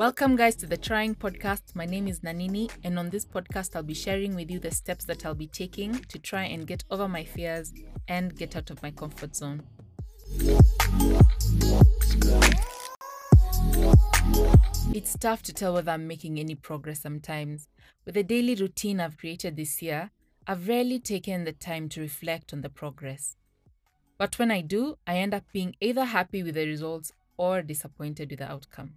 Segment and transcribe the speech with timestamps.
[0.00, 1.74] Welcome, guys, to the Trying Podcast.
[1.74, 5.04] My name is Nanini, and on this podcast, I'll be sharing with you the steps
[5.04, 7.74] that I'll be taking to try and get over my fears
[8.08, 9.62] and get out of my comfort zone.
[14.94, 17.68] It's tough to tell whether I'm making any progress sometimes.
[18.06, 20.12] With the daily routine I've created this year,
[20.46, 23.36] I've rarely taken the time to reflect on the progress.
[24.16, 28.30] But when I do, I end up being either happy with the results or disappointed
[28.30, 28.94] with the outcome.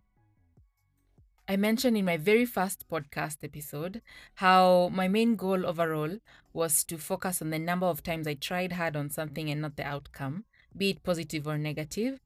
[1.46, 4.02] I mentioned in my very first podcast episode
[4.36, 6.20] how my main goal overall
[6.54, 9.76] was to focus on the number of times I tried hard on something and not
[9.76, 12.22] the outcome, be it positive or negative.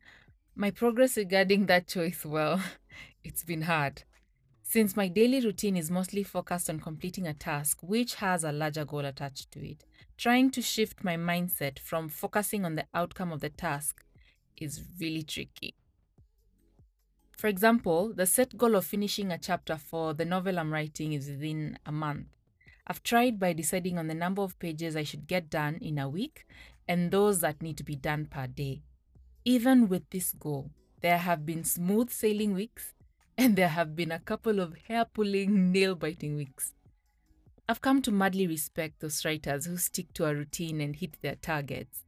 [0.55, 2.61] My progress regarding that choice, well,
[3.23, 4.03] it's been hard.
[4.61, 8.85] Since my daily routine is mostly focused on completing a task which has a larger
[8.85, 9.83] goal attached to it,
[10.17, 14.03] trying to shift my mindset from focusing on the outcome of the task
[14.57, 15.76] is really tricky.
[17.37, 21.29] For example, the set goal of finishing a chapter for the novel I'm writing is
[21.29, 22.25] within a month.
[22.87, 26.09] I've tried by deciding on the number of pages I should get done in a
[26.09, 26.47] week
[26.87, 28.81] and those that need to be done per day.
[29.45, 30.71] Even with this goal,
[31.01, 32.93] there have been smooth sailing weeks
[33.37, 36.73] and there have been a couple of hair pulling, nail biting weeks.
[37.69, 41.35] I've come to madly respect those writers who stick to a routine and hit their
[41.35, 42.03] targets.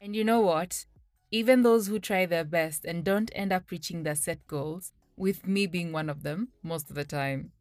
[0.00, 0.84] And you know what?
[1.30, 5.46] Even those who try their best and don't end up reaching their set goals, with
[5.46, 7.52] me being one of them most of the time.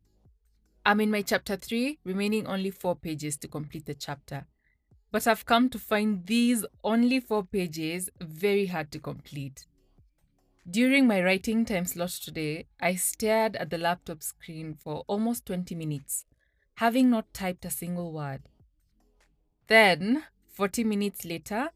[0.86, 4.46] I'm in my chapter 3, remaining only 4 pages to complete the chapter.
[5.12, 9.66] But I've come to find these only 4 pages very hard to complete.
[10.70, 15.76] During my writing time slot today, I stared at the laptop screen for almost 20
[15.76, 16.26] minutes,
[16.76, 18.44] having not typed a single word.
[19.68, 20.24] Then,
[20.54, 21.72] 40 minutes later,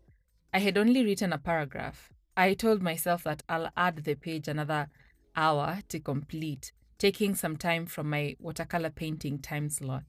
[0.53, 2.11] I had only written a paragraph.
[2.35, 4.89] I told myself that I'll add the page another
[5.35, 10.03] hour to complete, taking some time from my watercolor painting time slot.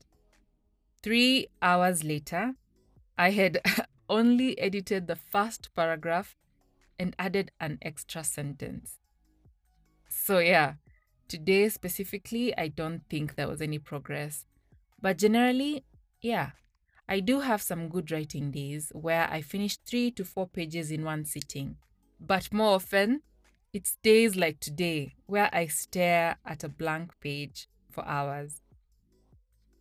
[1.02, 2.54] Three hours later,
[3.16, 3.60] I had
[4.08, 6.36] only edited the first paragraph
[6.98, 8.98] and added an extra sentence.
[10.08, 10.74] So, yeah,
[11.28, 14.44] today specifically, I don't think there was any progress.
[15.00, 15.84] But generally,
[16.20, 16.50] yeah,
[17.12, 21.04] I do have some good writing days where I finish three to four pages in
[21.04, 21.76] one sitting.
[22.18, 23.20] But more often,
[23.74, 28.62] it's days like today where I stare at a blank page for hours.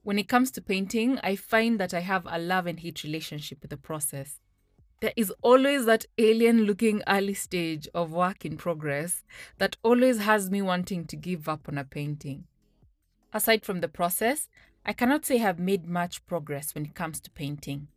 [0.03, 3.59] When it comes to painting, I find that I have a love and hate relationship
[3.61, 4.41] with the process.
[4.99, 9.23] There is always that alien looking early stage of work in progress
[9.57, 12.43] that always has me wanting to give up on a painting.
[13.31, 14.49] Aside from the process,
[14.85, 17.87] I cannot say I've made much progress when it comes to painting.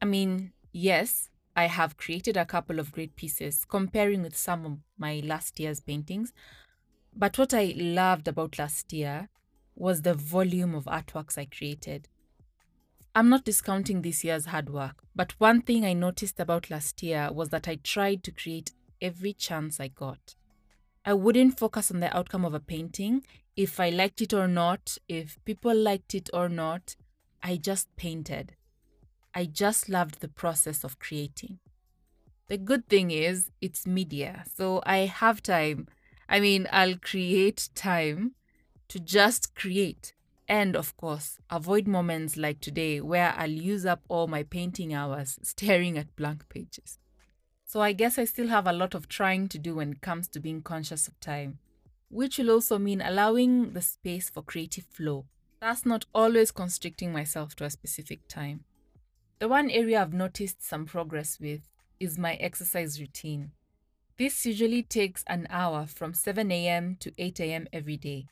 [0.00, 4.78] I mean, yes, I have created a couple of great pieces comparing with some of
[4.98, 6.32] my last year's paintings,
[7.16, 9.28] but what I loved about last year
[9.76, 12.08] was the volume of artworks I created.
[13.14, 17.30] I'm not discounting this year's hard work, but one thing I noticed about last year
[17.32, 20.34] was that I tried to create every chance I got.
[21.04, 23.24] I wouldn't focus on the outcome of a painting
[23.56, 26.96] if I liked it or not, if people liked it or not,
[27.42, 28.56] I just painted.
[29.34, 31.58] I just loved the process of creating.
[32.48, 35.88] The good thing is, it's media, so I have time.
[36.28, 38.32] I mean, I'll create time
[38.88, 40.14] to just create.
[40.46, 45.38] And of course, avoid moments like today where I'll use up all my painting hours
[45.42, 46.98] staring at blank pages.
[47.64, 50.28] So I guess I still have a lot of trying to do when it comes
[50.28, 51.58] to being conscious of time
[52.08, 55.26] which will also mean allowing the space for creative flow.
[55.60, 58.64] That's not always constricting myself to a specific time.
[59.38, 63.52] The one area I've noticed some progress with is my exercise routine.
[64.16, 66.96] This usually takes an hour from 7 a.m.
[67.00, 67.66] to 8 a.m.
[67.72, 68.26] every day.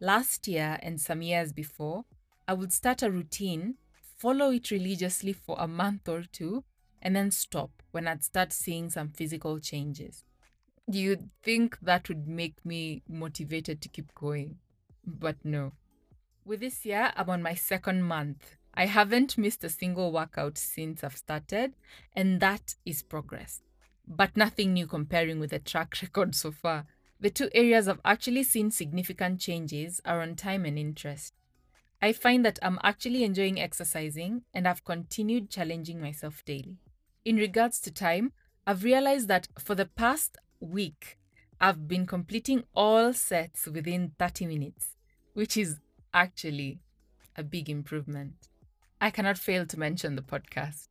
[0.00, 2.04] Last year and some years before,
[2.46, 3.76] I would start a routine,
[4.18, 6.64] follow it religiously for a month or two,
[7.02, 10.24] and then stop when I'd start seeing some physical changes
[10.86, 14.58] you'd think that would make me motivated to keep going.
[15.06, 15.72] But no.
[16.44, 18.56] With this year, I'm on my second month.
[18.74, 21.74] I haven't missed a single workout since I've started,
[22.14, 23.62] and that is progress.
[24.06, 26.86] But nothing new comparing with the track record so far.
[27.20, 31.32] The two areas I've actually seen significant changes are on time and interest.
[32.02, 36.76] I find that I'm actually enjoying exercising and I've continued challenging myself daily.
[37.24, 38.32] In regards to time,
[38.66, 41.18] I've realized that for the past week,
[41.60, 44.96] I've been completing all sets within 30 minutes,
[45.32, 45.78] which is
[46.12, 46.80] actually
[47.36, 48.48] a big improvement.
[49.00, 50.88] I cannot fail to mention the podcast.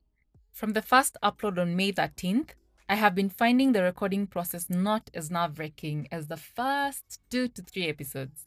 [0.52, 2.50] From the first upload on May 13th,
[2.90, 7.48] I have been finding the recording process not as nerve wracking as the first two
[7.48, 8.46] to three episodes.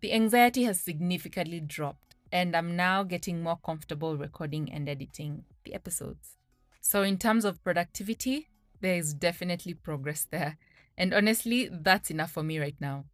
[0.00, 5.74] The anxiety has significantly dropped, and I'm now getting more comfortable recording and editing the
[5.74, 6.36] episodes.
[6.80, 8.49] So, in terms of productivity,
[8.80, 10.56] there is definitely progress there.
[10.96, 13.04] And honestly, that's enough for me right now.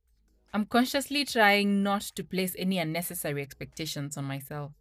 [0.52, 4.72] I'm consciously trying not to place any unnecessary expectations on myself.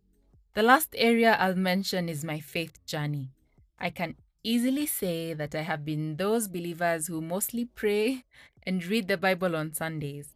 [0.54, 3.32] The last area I'll mention is my faith journey.
[3.78, 8.24] I can easily say that I have been those believers who mostly pray
[8.64, 10.30] and read the Bible on Sundays,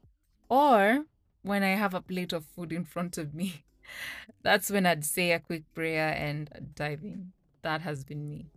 [0.50, 1.06] or
[1.42, 3.64] when I have a plate of food in front of me.
[4.44, 7.32] That's when I'd say a quick prayer and dive in.
[7.62, 8.48] That has been me.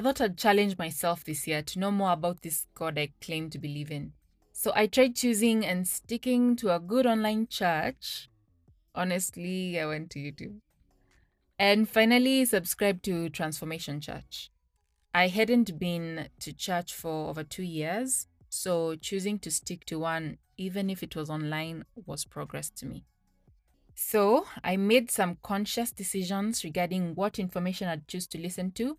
[0.00, 3.50] I thought I'd challenge myself this year to know more about this God I claim
[3.50, 4.14] to believe in.
[4.50, 8.30] So I tried choosing and sticking to a good online church.
[8.94, 10.60] Honestly, I went to YouTube.
[11.58, 14.50] And finally, subscribed to Transformation Church.
[15.12, 20.38] I hadn't been to church for over two years, so choosing to stick to one,
[20.56, 23.04] even if it was online, was progress to me.
[23.94, 28.96] So I made some conscious decisions regarding what information I'd choose to listen to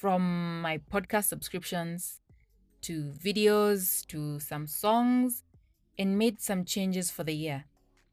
[0.00, 2.20] from my podcast subscriptions
[2.80, 5.44] to videos to some songs
[5.98, 7.64] and made some changes for the year.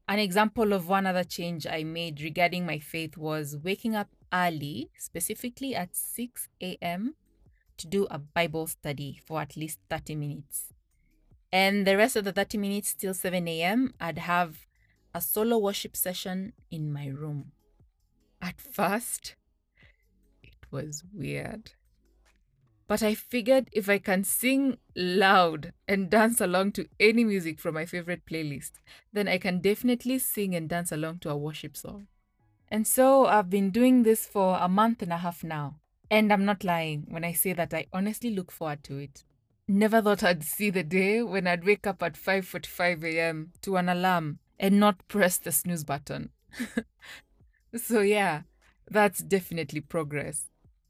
[0.10, 4.90] An example of one other change I made regarding my faith was waking up early,
[4.98, 7.16] specifically at 6 a.m.,
[7.78, 10.74] to do a Bible study for at least 30 minutes.
[11.54, 14.66] And the rest of the 30 minutes till 7 a.m., I'd have
[15.14, 17.54] a solo worship session in my room.
[18.42, 19.36] At first,
[20.72, 21.72] was weird.
[22.88, 27.76] But I figured if I can sing loud and dance along to any music from
[27.76, 28.72] my favorite playlist,
[29.12, 32.08] then I can definitely sing and dance along to a worship song.
[32.70, 35.80] And so I've been doing this for a month and a half now.
[36.10, 39.26] And I'm not lying when I say that I honestly look forward to it.
[39.68, 43.52] Never thought I'd see the day when I'd wake up at 5:45 a.m.
[43.64, 46.30] to an alarm and not press the snooze button.
[47.76, 48.44] so yeah,
[48.90, 50.46] that's definitely progress.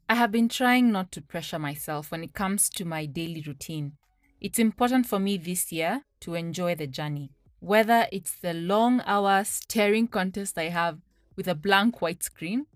[0.09, 3.97] I have been trying not to pressure myself when it comes to my daily routine.
[4.39, 9.43] It's important for me this year to enjoy the journey, whether it's the long hour
[9.43, 10.99] staring contest I have
[11.35, 12.67] with a blank white screen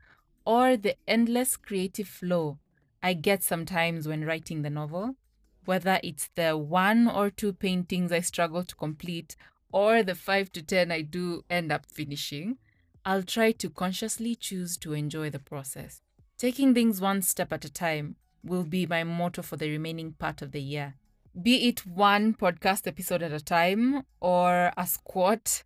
[0.43, 2.59] or the endless creative flow
[3.01, 5.15] I get sometimes when writing the novel,
[5.63, 9.37] whether it's the one or two paintings I struggle to complete
[9.71, 12.57] or the five to ten I do end up finishing,
[13.05, 16.01] I'll try to consciously choose to enjoy the process.
[16.41, 20.41] Taking things one step at a time will be my motto for the remaining part
[20.41, 20.95] of the year.
[21.39, 25.61] Be it one podcast episode at a time, or a squat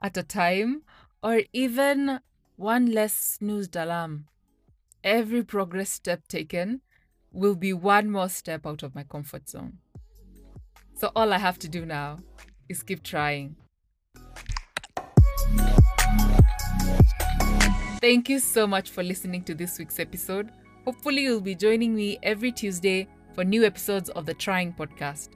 [0.00, 0.82] at a time,
[1.20, 2.20] or even
[2.54, 4.28] one less snoozed alarm.
[5.02, 6.82] Every progress step taken
[7.32, 9.78] will be one more step out of my comfort zone.
[10.94, 12.20] So all I have to do now
[12.68, 13.56] is keep trying.
[18.00, 20.50] Thank you so much for listening to this week's episode.
[20.84, 25.28] Hopefully, you'll be joining me every Tuesday for new episodes of the Trying Podcast.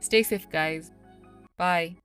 [0.00, 0.90] Stay safe, guys.
[1.56, 1.99] Bye.